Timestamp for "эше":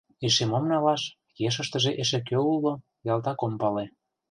0.25-0.45, 2.01-2.19